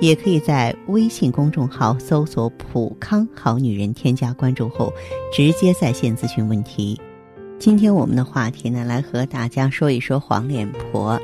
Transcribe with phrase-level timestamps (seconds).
[0.00, 4.92] 也可以在微信公众号搜索“普康好女人”，添加关注后，
[5.32, 7.00] 直接在线咨询问题。
[7.58, 11.18] 今天我们的话题呢，来和大家说一说黄脸婆。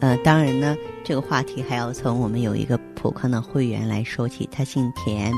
[0.00, 4.48] 呃，当然呢，这个话题还要从我们有一个普康的会员来说起。
[4.50, 5.32] 她姓田，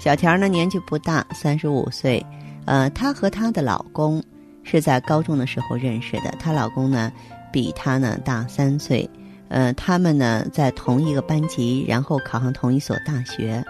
[0.00, 2.24] 小田呢年纪不大，三十五岁。
[2.64, 4.22] 呃，她和她的老公
[4.62, 7.12] 是在高中的时候认识的，她老公呢
[7.52, 9.08] 比她呢大三岁。
[9.48, 13.64] 呃，他们呢在同一个班级，然后考上同一所大学。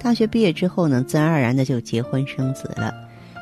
[0.00, 2.94] 大学毕业之后呢，自然而然的就结婚生子了。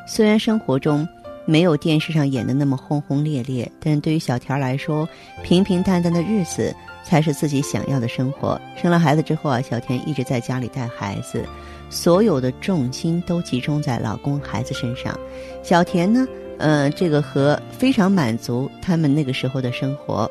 [0.07, 1.07] 虽然生活中
[1.45, 5.07] 没有电视上演的那么轰轰烈烈，但是对于小田来说，
[5.43, 8.59] 平平淡淡的日子才是自己想要的生活。
[8.75, 11.45] 生了孩子之后啊，小田一直在家里带孩子，
[11.89, 15.17] 所有的重心都集中在老公孩子身上。
[15.61, 20.29] 小田呢，呃，这个和非常满足他们那个时候的生活。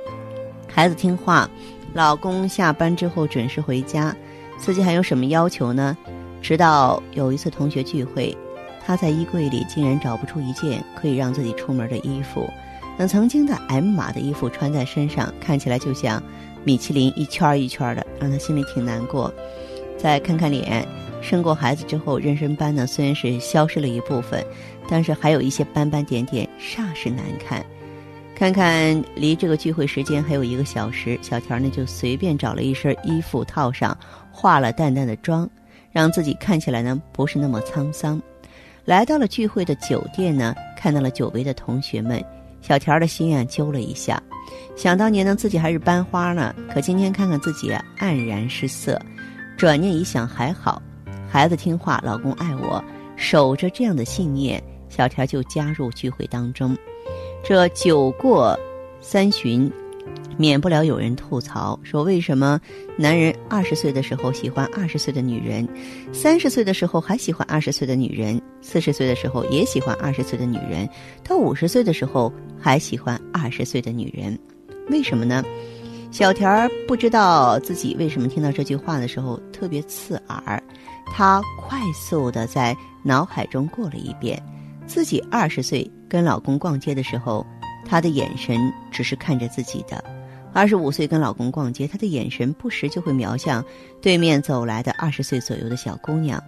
[0.77, 1.48] 孩子听话，
[1.94, 4.14] 老公下班之后准时回家，
[4.58, 5.96] 自己还有什么要求呢？
[6.42, 8.36] 直到有一次同学聚会，
[8.84, 12.47] 她在衣柜里竟然找不出一件可以让自己出门的衣服。
[12.98, 16.22] 那曾经的 M 码的衣服穿在身上，看起来就像
[16.62, 19.32] 米其林一圈一圈的，让她心里挺难过。
[19.97, 20.86] 再看看脸，
[21.22, 24.44] 生过孩子之后，妊娠斑呢虽然是消失了一部分，
[24.91, 27.64] 但是还有一些斑斑点点，煞是难看。
[28.36, 33.96] 看看离这个聚会时间还有一个小时，小田呢就随便找了一身衣服套上，
[34.30, 35.48] 化了淡淡的妆，
[35.90, 38.20] 让自己看起来呢不是那么沧桑。
[38.84, 42.22] 来到了聚会的酒店呢，看到了久违的同学们，
[42.60, 44.22] 小田的心啊揪了一下。
[44.76, 49.00] 想当年呢自己还是班花呢，可今天看看自己啊黯然失色。
[49.56, 50.82] 转念一想，还好，
[51.26, 52.84] 孩子听话，老公爱我，
[53.16, 56.76] 守着这样的信念，小田就加入聚会当中。
[57.44, 58.59] 这酒过
[59.00, 59.71] 三巡，
[60.37, 62.61] 免不了有人吐槽说：为什么
[62.97, 65.69] 男人二十岁的时候喜欢二十岁的女人，
[66.12, 70.89] 三十岁的时候还喜欢二十岁的女人，四十岁的时候也喜欢二十岁的女人，
[71.22, 74.38] 到五十岁的时候还喜欢二十岁的女人？
[74.91, 75.44] 为什么呢？
[76.12, 80.62] 小田儿不知道自己为什么听到这句话的时候特别刺耳，
[81.06, 84.43] 他快速的在脑海中过了一遍。
[84.87, 87.44] 自己二十岁跟老公逛街的时候，
[87.84, 88.59] 她的眼神
[88.91, 89.97] 只是看着自己的；
[90.53, 93.65] 二十五岁跟老公逛街，她的眼神不时就会瞄向
[94.00, 96.39] 对面走来的二十岁左右的小姑娘；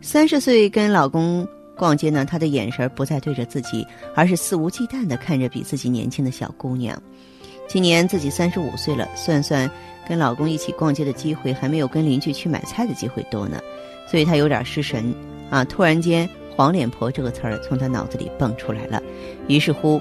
[0.00, 7.00] 三十岁跟老公逛街呢，她的眼神不再对着自己，而是肆无忌惮的看着比自己年轻的小姑娘。
[7.66, 9.70] 今年自己三十五岁了，算算
[10.06, 13.58] 跟老公一起逛街的机会，还没有跟邻居去买菜的机会多呢，
[14.10, 15.14] 所以她有点失神
[15.50, 15.64] 啊！
[15.64, 16.28] 突然间。
[16.56, 19.02] 黄脸婆这个词儿从他脑子里蹦出来了，
[19.48, 20.00] 于是乎，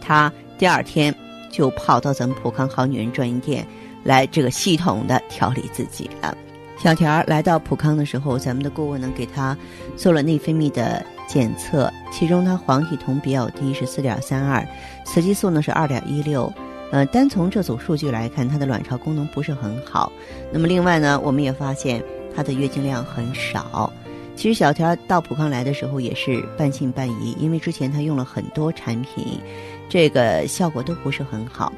[0.00, 1.14] 他第二天
[1.50, 3.66] 就跑到咱们普康好女人专营店
[4.04, 6.36] 来这个系统的调理自己了。
[6.78, 9.56] 小田儿来到普康的时候，咱们的顾问呢给他
[9.96, 14.66] 做了内分泌的检测，其中他黄体酮比较低，是四点三二，
[15.04, 16.50] 雌激素呢是二点一六。
[16.90, 20.10] 呃，单从这组数据来看，他的卵巢功能不是很好。
[20.50, 22.02] 那么另外呢，我们也发现
[22.34, 23.92] 他的月经量很少。
[24.40, 29.38] 其实小田到普康来的时候也是半信半疑，因为之前他用了很多产品，
[29.86, 31.70] 这个效果都不是很好。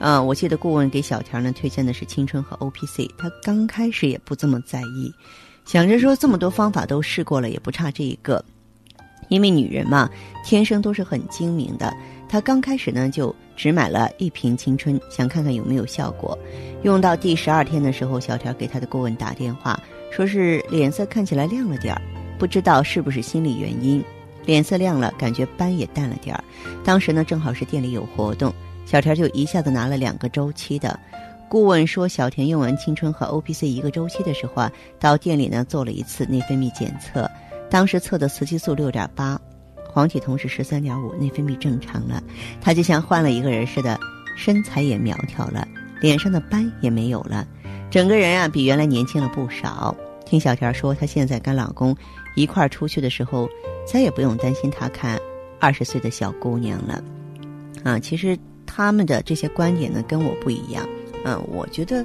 [0.00, 5.14] 嗯，我记得顾问给小田呢推荐的是青春和 O P C，他刚开始也不这么在意，
[5.64, 8.44] 想着说这么多方法都试过了，也不差这一个。
[9.28, 10.10] 因为女人嘛，
[10.44, 11.94] 天生都是很精明的。
[12.28, 16.36] 他刚开始呢就只买了一瓶青春，想看看有没有效果。
[16.82, 19.80] 用到第十二天的时候，小田给他的顾问打电话。
[20.10, 22.00] 说是脸色看起来亮了点儿，
[22.38, 24.02] 不知道是不是心理原因，
[24.46, 26.44] 脸色亮了，感觉斑也淡了点儿。
[26.84, 28.54] 当时呢，正好是店里有活动，
[28.86, 30.98] 小田就一下子拿了两个周期的。
[31.48, 37.28] 顾问说，小田用完青春和 O P C 一个周期的时候啊，到店里呢做了一次内分泌检测，
[37.70, 39.40] 当时测的雌激素六点八，
[39.90, 42.22] 黄体酮是十三点五，内分泌正常了。
[42.60, 43.98] 他就像换了一个人似的，
[44.36, 45.66] 身材也苗条了，
[46.00, 47.46] 脸上的斑也没有了。
[47.90, 49.96] 整个人啊，比原来年轻了不少。
[50.26, 51.96] 听小田说，她现在跟老公
[52.40, 53.48] 一块儿出去的时候，
[53.86, 55.20] 再也不用担心他看
[55.58, 57.02] 二十岁的小姑娘了。
[57.84, 60.86] 啊，其实他们的这些观点呢，跟我不一样。
[61.24, 62.04] 嗯，我觉得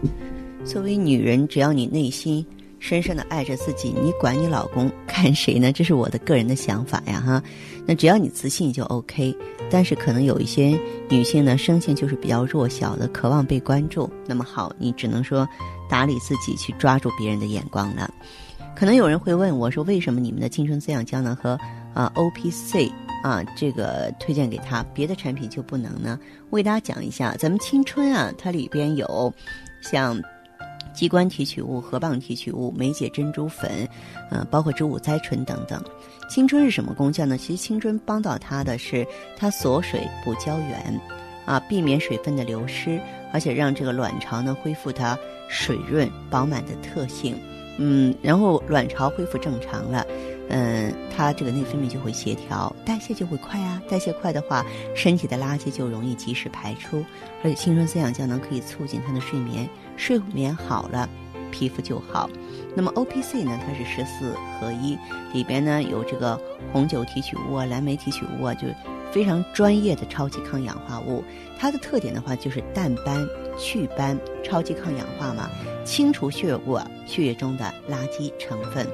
[0.66, 2.46] 作为女人，只要你内心
[2.80, 5.72] 深深的爱着自己，你管你老公看谁呢？
[5.72, 7.44] 这是我的个人的想法呀，哈。
[7.86, 9.36] 那只要你自信就 OK。
[9.70, 14.10] 但是可能有一些女性呢，生性就是比较弱小的，渴望被关注。
[14.28, 15.48] 那么好，你只能说
[15.90, 18.12] 打理自己，去抓住别人的眼光了。
[18.75, 21.58] 可能有人会问我说，为什么你们的青春滋养胶囊和
[21.94, 22.92] 啊 O P C
[23.24, 26.20] 啊这个推荐给他，别的产品就不能呢？
[26.50, 29.34] 我给大家讲一下，咱们青春啊，它里边有
[29.81, 30.22] 像。
[30.94, 33.90] 鸡冠提取物、河蚌提取物、梅解珍珠粉，
[34.30, 35.84] 嗯，包括植物甾醇等等。
[36.30, 37.36] 青春是什么功效呢？
[37.36, 39.04] 其实青春帮到它的是
[39.36, 41.02] 它锁水补胶原，
[41.48, 45.18] 啊，避免水分的流失，而且让这个卵巢呢恢复它
[45.50, 47.36] 水润饱满的特性。
[47.78, 50.06] 嗯，然后卵巢恢复正常了，
[50.50, 53.81] 嗯，它这个内分泌就会协调，代谢就会快啊。
[53.90, 54.66] 代谢快的话，
[54.96, 57.04] 身体的垃圾就容易及时排出，
[57.44, 59.68] 而且青春滋养胶囊可以促进它的睡眠。
[59.98, 61.10] 睡眠好了，
[61.52, 62.30] 皮肤就好。
[62.75, 63.60] 那么 O P C 呢？
[63.66, 64.98] 它是十四合一，
[65.34, 66.40] 里边呢有这个
[66.72, 68.68] 红酒提取物啊、蓝莓提取物啊，就
[69.13, 71.24] 非常专业的超级抗氧化物。
[71.60, 73.25] 它的特点的话就是淡斑、
[73.57, 75.50] 祛斑、超级抗氧化嘛，
[75.86, 78.88] 清除血液、血液中的垃圾成分。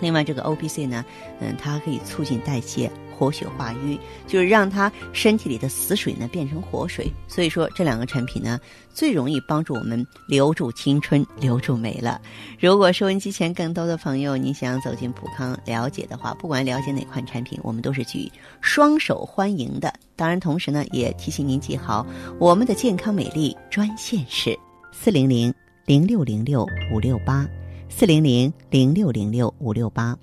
[0.00, 1.04] 另外，这个 O P C 呢，
[1.40, 2.90] 嗯，它可以促进代谢。
[3.14, 7.10] 活血化瘀，就是让他身体里的死水呢变成活水。
[7.28, 8.58] 所以说，这两个产品呢，
[8.92, 12.20] 最容易帮助我们留住青春、留住美了。
[12.58, 18.30] 如果收音机前更多的朋友，你想走进普康了解的话，不管了解哪款产品，我们都是举
[18.60, 19.92] 双手欢迎的。
[20.16, 22.06] 当然，同时呢，也提醒您记好
[22.38, 24.58] 我们的健康美丽专线是
[24.92, 25.52] 四零零
[25.86, 27.46] 零六零六五六八
[27.88, 30.16] 四零零零六零六五六八。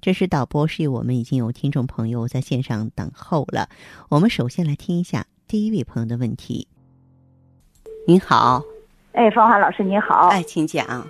[0.00, 3.68] 这是导播示意，我们已经有听众朋友在线上等候了。
[4.08, 6.68] 我们首先来听一下第一位朋友的问题。
[8.06, 8.62] 您好，
[9.12, 11.04] 哎，芳华老师您好，哎，请讲。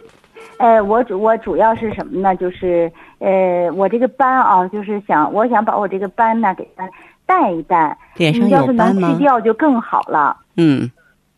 [0.57, 2.35] 哎，我主我主要是什么呢？
[2.35, 6.89] 就是呃，我这个斑啊，就是想我想把我这个斑呢给它
[7.27, 9.13] 淡一淡，脸上有斑吗？
[9.13, 10.35] 去掉就更好了。
[10.57, 10.91] 嗯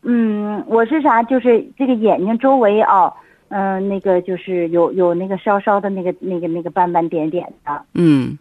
[0.03, 1.21] 嗯，我是啥？
[1.25, 3.13] 就是这个眼睛周围啊。
[3.51, 8.39] 嗯，那个就是有有那个稍稍的那个那个那个斑斑点点的，嗯，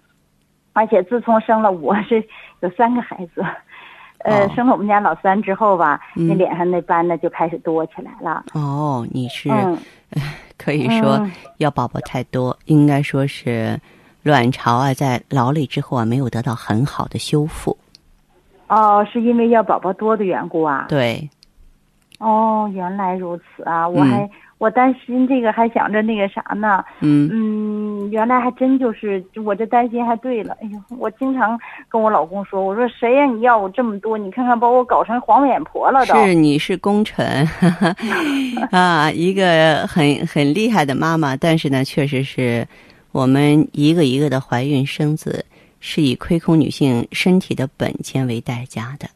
[0.74, 2.24] 而且自从生了我 是
[2.60, 3.44] 有三个孩子，
[4.20, 8.46] 呃，生了我们家老三之后吧，那脸上那斑呢就开始多起来了。
[8.54, 9.50] 哦，你是，
[10.60, 11.28] 可以说
[11.58, 13.80] 要宝宝太多，应该说是
[14.22, 17.76] 卵巢啊在劳累之后啊没有得到很好的修复。
[18.68, 20.86] 哦，是因为要宝宝多的缘故啊？
[20.88, 21.28] 对。
[22.20, 23.90] 哦，原来如此啊！
[23.90, 24.30] 我还。
[24.60, 26.84] 我担心这个，还想着那个啥呢？
[27.00, 30.56] 嗯嗯，原来还真就是我这担心还对了。
[30.62, 31.58] 哎呦，我经常
[31.88, 34.18] 跟我老公说，我说谁让你要我这么多？
[34.18, 36.14] 你看看把我搞成黄脸婆了都。
[36.26, 37.26] 是你是功臣
[38.70, 41.38] 啊，一个很很厉害的妈妈。
[41.38, 42.68] 但是呢，确实是
[43.14, 45.46] 我们一个一个的怀孕生子，
[45.80, 49.08] 是以亏空女性身体的本钱为代价的。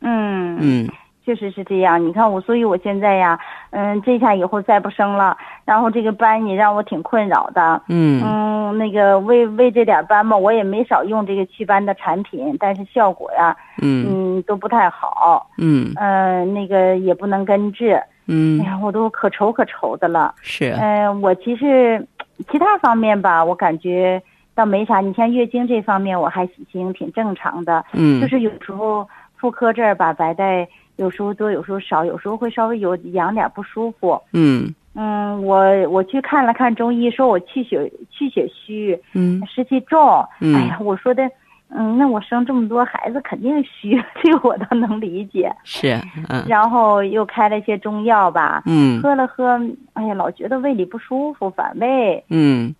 [0.00, 0.88] 嗯嗯。
[1.26, 3.36] 确实是这样，你看我，所以我现在呀，
[3.70, 8.22] 嗯，这下以后再不生了，然后这个斑也让我挺困扰的，嗯。
[8.24, 14.06] 嗯，那个为为这点斑嘛，我也没少用这个祛斑的产品，但是效果呀，嗯。
[14.38, 15.92] 嗯都不太好，嗯。
[15.96, 22.06] 嗯，那个也不能根治，嗯，哎呀，我都可愁可愁的了，是，嗯，我其实
[22.48, 24.22] 其他方面吧，我感觉
[24.54, 30.68] 倒没啥，你像月经这方面我还行，挺正常的，嗯，就是有时候妇科这儿吧白带。
[30.96, 34.20] 有时候多，有时候少，有时候会稍微有痒点不舒服。
[34.32, 40.26] 嗯嗯，我我去看了看中医，说我气血气血虚，嗯，湿气重。
[40.40, 41.22] 嗯，哎呀，我说的，
[41.68, 45.54] 嗯，那我生这么多孩子肯定虚， 这个我倒能理解。
[45.64, 46.00] 是，
[46.30, 46.42] 嗯。
[46.48, 49.60] 然后又开了些中药吧，嗯，喝了喝，
[49.92, 52.24] 哎呀，老觉得胃里不舒服，反胃。
[52.30, 52.74] 嗯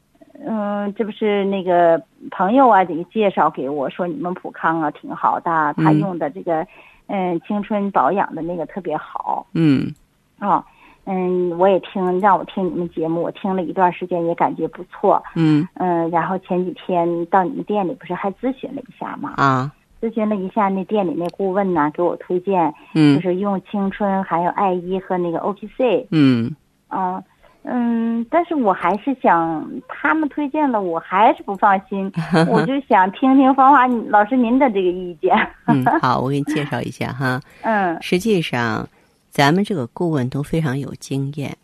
[0.47, 6.67] 嗯，这不是那个朋友啊，这个介绍给我说你们普康啊挺好的，他用的这个。
[7.09, 9.47] 嗯，青春保养的那个特别好。
[9.55, 9.93] 嗯，
[10.39, 10.65] 啊，
[11.05, 15.23] 嗯，我也听，让我听你们节目，我听了一段时间，也感觉不错。
[15.35, 19.35] 嗯嗯，然后前几天到你们店里，不是还咨询了一下吗？
[19.37, 26.07] 啊，咨询了一下，那店里那顾问呢，给我推荐，嗯，就是用青春，还有爱伊和那个 O P C。
[26.11, 26.55] 嗯，
[26.89, 27.23] 啊。
[27.69, 32.11] 嗯，但是我还是想他们推荐了，我还是不放心，
[32.49, 35.37] 我就想听听芳华老师您的这个意见。
[35.67, 37.41] 嗯，好，我给你介绍一下哈。
[37.63, 38.89] 嗯，实际上，
[39.31, 41.57] 咱们这个顾问都非常有经验。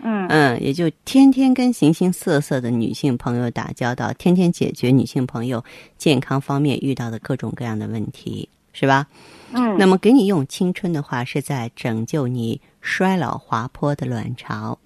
[0.00, 5.64] 嗯嗯，也就天天跟形形色色的女性朋友打交道，天天解决女性朋友
[5.96, 9.08] 健康方面遇到的各种各样的问题，是吧？
[9.52, 9.76] 嗯。
[9.76, 14.78] 那么给你用青春的话，是在拯救你衰老滑坡的卵巢。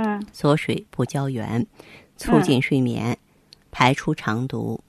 [0.00, 1.66] 嗯锁水不胶原，
[2.16, 3.18] 促进睡眠，
[3.72, 4.80] 排出肠毒。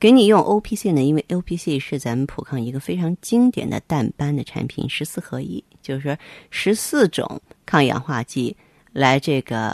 [0.00, 6.16] 给你用 O P C 呢，因为 O P C 是咱们普康一个非常经典的淡斑的产品，十四合一，就是说
[6.50, 8.56] 十四种抗氧化剂
[8.92, 9.70] 来这个，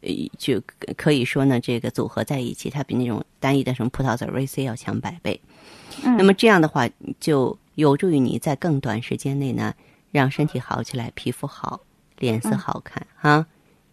[0.00, 0.60] 呃，就
[0.96, 5.40] 可以说呢，这个组合在一起，它比那种单一的什么葡萄籽维 C 要强百倍。
[6.04, 6.88] 嗯，那么这样的话，
[7.20, 9.74] 就有助于你在更短时间内呢，
[10.10, 11.80] 让身体好起来，皮肤好，
[12.18, 13.46] 脸色好看哈、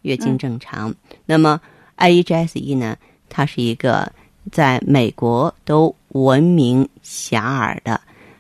[0.06, 0.94] 月经正常。
[1.26, 1.60] 那么
[1.96, 2.96] I E G S E 呢，
[3.28, 4.12] 它是一个
[4.52, 8.00] 在美国都闻名遐迩的，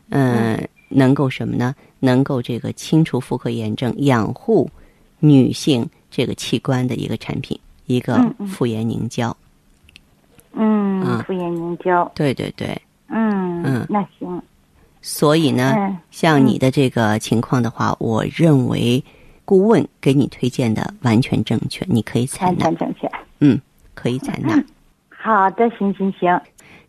[0.10, 1.75] 嗯、能够什么呢？
[2.00, 4.69] 能够这个清除妇科炎症，养护
[5.19, 9.36] 女性这个器官的一个产品，一个妇炎凝胶。
[10.53, 13.86] 嗯啊，妇炎凝胶，对对对，嗯嗯。
[13.89, 14.41] 那行，
[15.01, 15.98] 所以呢，嗯。
[16.12, 19.03] 像你的这个情况的话，我认为
[19.45, 23.09] 顾问给你推荐的完全正确，你可以采纳完全，正确。
[23.39, 23.61] 嗯，
[23.93, 24.61] 可以采纳。
[25.09, 26.39] 好的，行行行，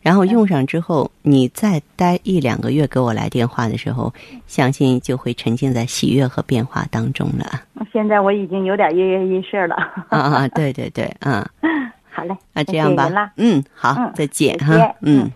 [0.03, 4.13] 然后用上之后，你再待一两个月给我来电话的时候，
[4.47, 7.63] 相信就会沉浸在喜悦和变化当中了。
[7.93, 9.77] 现在我已经有点跃跃欲试了。
[10.09, 11.45] 啊啊，对对对，嗯，
[12.11, 15.33] 好嘞，那这样吧谢谢，嗯，好嗯，再见哈，嗯嗯。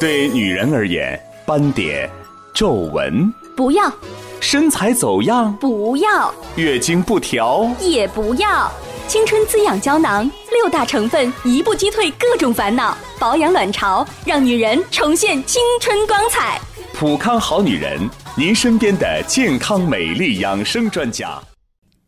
[0.00, 2.08] 对女人而言，斑点、
[2.54, 3.92] 皱纹、不要，
[4.40, 8.70] 身材走样、不要，月经不调，也不要。
[9.06, 16.60] 青春滋养胶囊六大成分，一步击退各种烦恼，保养卵巢，让女人重现青春光彩。
[16.94, 17.98] 普康好女人，
[18.36, 21.40] 您身边的健康美丽养生专家。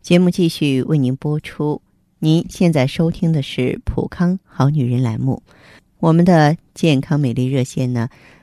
[0.01, 1.83] 节目继续为您播出。
[2.21, 5.43] 您现在收听的是《普康好女人》栏目，
[5.99, 8.09] 我们的健康美丽热线呢，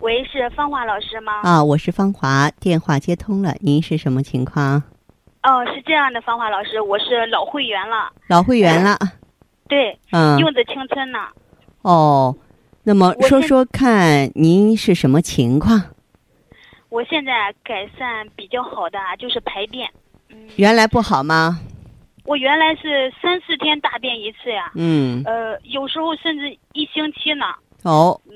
[0.00, 1.40] 喂，是芳华老师吗？
[1.42, 4.82] 啊，我是芳华，电话接通了，您是什么情况？
[5.42, 8.98] 哦，是这样的，芳华老师，我是老会员了，老会员了，
[9.68, 11.18] 对，嗯，用的青春呢。
[11.82, 12.36] 哦，
[12.84, 15.80] 那么说说看，您是什么情况？
[16.88, 19.88] 我现在改善比较好的啊就是排便，
[20.28, 21.58] 嗯，原来不好吗？
[22.24, 27.46] 我原来是三四天大便一次呀，嗯，呃，有时候甚至一星期呢，
[27.82, 28.34] 哦，嗯，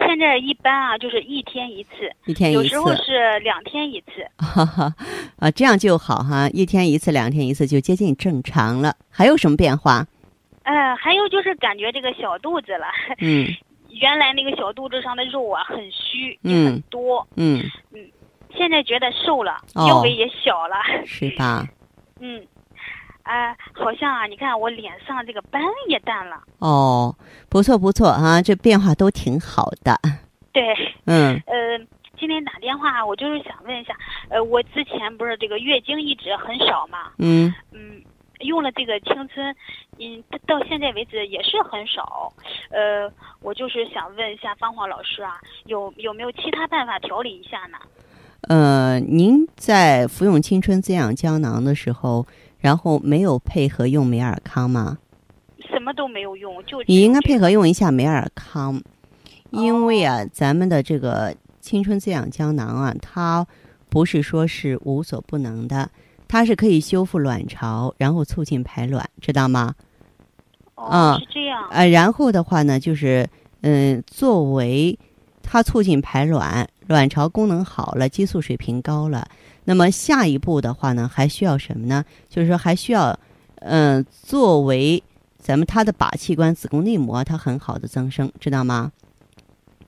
[0.00, 1.90] 现在一般啊就是一天一次，
[2.26, 2.62] 一天一次。
[2.62, 4.94] 有时，候是两天一次，哈哈，
[5.38, 8.94] 啊，这样就好哈，一天一次，两天一次就接近正常了。
[9.10, 10.06] 还有什么变化？
[10.64, 12.86] 呃，还有就是感觉这个小肚子了，
[13.18, 13.46] 嗯。
[14.00, 17.62] 原来那个小肚子上的肉啊很虚，也嗯很多，嗯，
[18.52, 19.86] 现在觉得瘦了，哦。
[19.86, 20.74] 腰围也小了。
[21.06, 21.64] 是吧？
[22.18, 22.44] 嗯，
[23.24, 26.40] 啊、好像啊，你看我脸上这个斑也淡了。
[26.60, 27.14] 哦，
[27.48, 29.98] 不错不错啊，这变化都挺好的。
[30.52, 30.62] 对，
[31.06, 31.78] 嗯呃，
[32.16, 33.94] 今天打电话我就是想问一下，
[34.28, 37.52] 呃，我之前不是这个月经一直很少嘛，嗯。
[37.72, 38.00] 嗯，
[38.40, 39.54] 用了这个青春，
[39.98, 42.32] 嗯，到到现在为止也是很少。
[42.70, 47.78] 呃，我就是想问一下芳华老师啊，有有没有其他办法调理一下呢？
[48.48, 52.26] 呃，您在服用青春滋养胶囊的时候，
[52.64, 54.96] 然后没有配合用美尔康吗？
[55.68, 57.50] 什么都没有用，就你应该配合。
[57.50, 58.82] 用一下美尔康，
[59.50, 63.46] 因为啊，咱们的这个青春滋养胶囊啊，它
[63.90, 65.90] 不是说是无所不能的，
[66.26, 69.74] 它是可以修复卵巢，然后促进排卵，知道吗？
[70.76, 71.68] 哦，啊是这样。
[71.70, 73.28] 呃，然后的话呢，就是
[73.60, 74.98] 嗯、作为
[75.42, 79.26] 它促进排卵，卵巢功能好了，激素水平高了，
[79.64, 82.04] 那么下一步的话呢，还需要什么呢？
[82.28, 83.18] 就是说还需要
[83.66, 85.02] 嗯、作为
[85.38, 88.92] 咱们它的靶器官子宫内膜，它很好的增生，知道吗？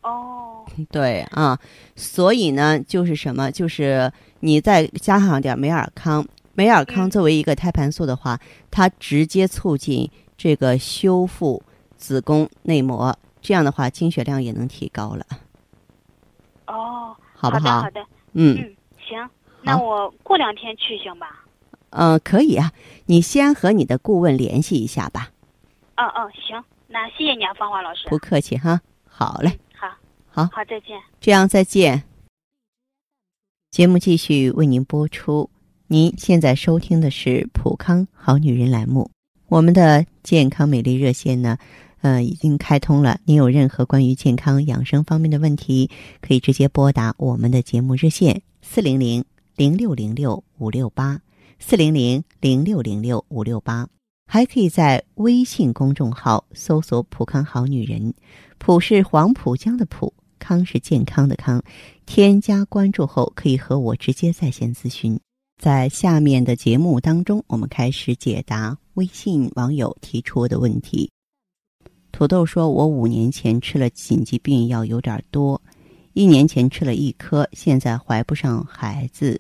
[0.01, 1.59] 哦， 对啊，
[1.95, 3.51] 所以呢，就是什么？
[3.51, 4.11] 就是
[4.41, 11.63] 你再加上点美尔康，美尔康嗯作为一个胎盘素的话，它直接促进这个修复
[11.99, 15.27] 子宫内膜，这样的话经血量也能提高了，
[16.67, 18.01] 哦，好不的，好的，
[18.33, 19.31] 嗯嗯，行，
[19.63, 21.45] 那我过两天去行吧？
[21.91, 22.73] 嗯、呃可以啊，
[23.07, 25.31] 你先和你的顾问联系一下吧，
[25.95, 28.09] 嗯嗯，行，那谢谢你啊，芳华老师。
[28.09, 28.81] 不客气哈。
[29.09, 29.89] 好嘞，好，
[30.29, 31.01] 好好，再见。
[31.21, 32.03] 这样再见。
[33.71, 35.49] 节目继续为您播出。
[35.87, 39.11] 您现在收听的是《普康好女人》栏目，
[39.49, 41.57] 我们的健康美丽热线呢，
[42.07, 43.19] 呃，已经开通了。
[43.25, 49.25] 您有任何关于健康养生方面的问题，可以直接拨打我们的节目热线四零零
[49.57, 51.21] 零六零六五六八
[51.59, 53.89] 四零零零六零六五六八，
[54.29, 58.15] 还可以在微信公众号搜索“浦康好女人”，
[58.59, 61.61] 浦是黄浦江的浦，康是健康的康。
[62.07, 65.19] 添加关注后，可以和我直接在线咨询。
[65.61, 71.11] 在下面的节目当中，我们开始解答微信网友提出的问题。
[72.17, 75.61] 土豆说：“我五年前吃了紧急避孕药有点多，
[76.15, 79.39] 一年前吃了一颗，现在怀不上孩子，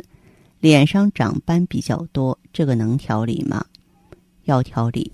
[0.60, 3.64] 脸上长斑比较多，这个能调理吗？
[4.44, 5.10] 要调理。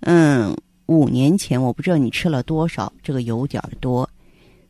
[0.00, 4.08] 嗯，五年前我不知道你吃了多少，这个有点多。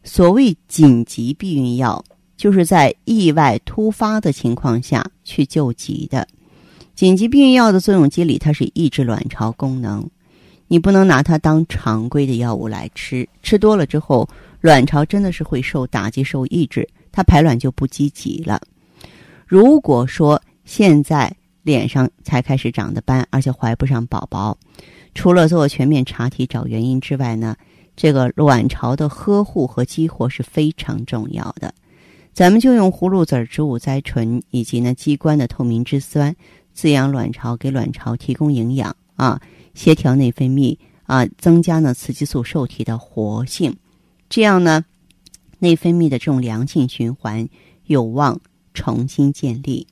[0.02, 2.04] 所谓紧急避孕药。”
[2.36, 6.26] 就是在意外突发的情况下去救急的，
[6.94, 10.06] 紧急避孕药的作用机理，它是抑制卵巢功能，
[10.68, 14.28] 你不能拿它当常规的药物来吃，吃多了之后，
[14.60, 18.60] 卵巢真的是会受打击、受抑制，它排卵就不积极了。
[19.46, 21.32] 如果说现在
[21.62, 24.58] 脸上才开始长的斑，而且怀不上宝宝，
[25.14, 27.56] 除了做全面查体找原因之外呢，
[27.94, 31.72] 这个卵巢的呵护和激活是非常重要的。
[32.32, 36.34] 咱们就用葫芦籽植物甾醇以及呢鸡冠的透明质酸
[36.74, 39.40] 滋养卵巢，给卵巢提供营养啊，
[39.76, 43.76] 协调内分泌啊，增加呢雌激素受体的活性，
[44.30, 44.84] 这样呢
[45.58, 47.46] 内分泌的这种良性循环
[47.84, 48.40] 有望
[48.72, 49.86] 重新建立。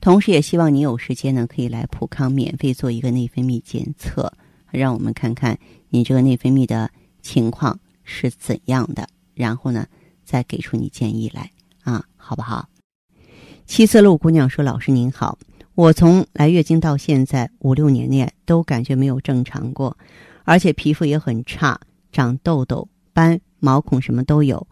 [0.00, 4.32] 同时，也希望你有时间呢可以来普康免费做一个内分泌检测，
[4.70, 6.88] 让我们看看你这个内分泌的
[7.20, 9.86] 情况是怎样的，然后呢
[10.24, 11.50] 再给出你建议来。
[11.82, 12.68] 啊，好不好？
[13.66, 15.38] 七色鹿姑娘说：“老师您好，
[15.74, 19.96] 我从来月经到现在五六年内都感觉没有正常过，
[20.44, 21.78] 而且皮肤也很差，
[22.12, 24.64] 长痘痘、斑、毛孔什么都有。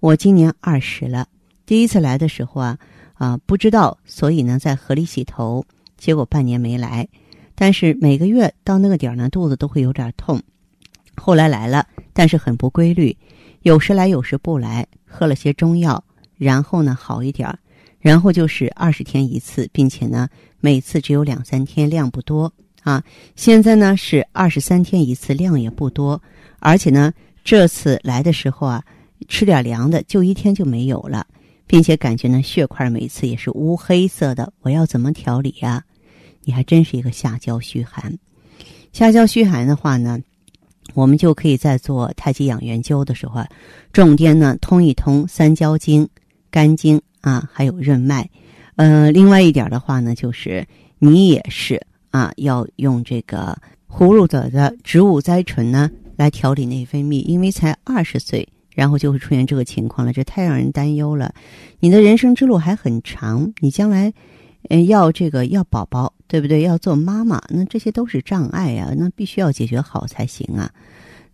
[0.00, 1.26] 我今年二十了，
[1.64, 2.78] 第一次来的时候啊
[3.14, 5.64] 啊不知道，所以呢在河里洗头，
[5.96, 7.08] 结果半年没来，
[7.54, 10.42] 但是每个月到那个点儿呢肚子都会有点痛。
[11.16, 13.16] 后来来了，但是很不规律，
[13.62, 16.04] 有时来有时不来，喝了些中药。”
[16.36, 17.58] 然后呢，好一点儿，
[18.00, 22.50] 然后就是二十天一次，并且呢，每次只有两三天，量不多
[22.82, 23.04] 啊。
[23.36, 26.20] 现在呢是二十三天一次，量也不多，
[26.60, 27.12] 而且呢，
[27.44, 28.82] 这次来的时候啊，
[29.28, 31.26] 吃点凉的，就一天就没有了，
[31.66, 34.50] 并且感觉呢，血块每次也是乌黑色的。
[34.62, 35.84] 我要怎么调理呀？
[36.42, 38.18] 你还真是一个下焦虚寒。
[38.92, 40.18] 下焦虚寒的话呢，
[40.94, 43.48] 我们就可以在做太极养元灸的时候啊，
[43.92, 46.08] 重点呢通一通三焦经。
[46.52, 48.28] 肝经啊，还有任脉，
[48.76, 50.66] 呃，另外一点的话呢，就是
[50.98, 51.80] 你也是
[52.10, 53.56] 啊，要用这个
[53.88, 61.34] 葫芦籽的植物甾醇呢来调理内分泌，因为才二十岁，然后就会出现这个情况了，这太让人担忧了。
[61.78, 64.12] 你的人生之路还很长，你将来
[64.70, 66.62] 呃要这个要宝宝，对不对？
[66.62, 70.70] 要做妈妈，那这些都是障碍呀，那必须要解决好才行啊。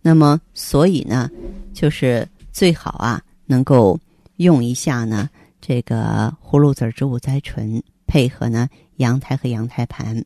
[0.01, 1.29] 那么，所以呢，
[1.73, 3.97] 就是最好啊，能够。
[4.37, 5.27] 用一下呢，
[5.67, 10.23] 这个葫芦籽植物甾醇配合呢羊胎和羊胎盘，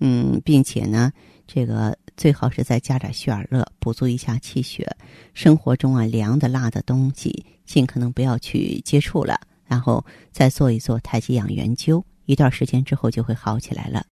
[0.00, 1.12] 嗯，并且呢，
[1.46, 4.96] 这个最好是再加点血尔乐，补足一下气血。
[5.32, 14.04] 生活中啊，凉的、辣的东西尽可能不要去接触了，然后再做一做太极养元灸，一段时间之后就会好起来了。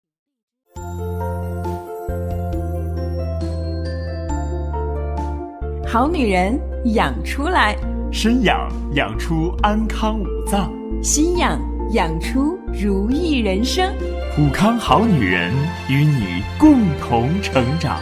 [5.87, 6.55] 好女人
[6.93, 7.75] 养出来。
[8.11, 10.71] 身养养出安康五脏，
[11.03, 11.59] 心养
[11.91, 13.93] 养出如意人生。
[14.33, 15.53] 普康好女人
[15.89, 17.99] 与你共同成长。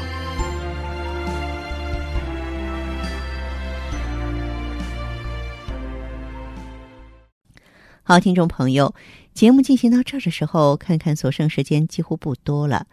[8.03, 8.93] 好，听众朋友，
[9.33, 12.85] 节目进行到这儿的时候，看看所剩时间几乎不多了。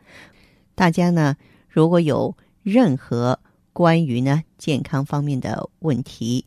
[0.74, 1.36] 大家呢，
[1.68, 3.38] 如果有任何
[3.74, 6.46] 关于呢健康方面的问题，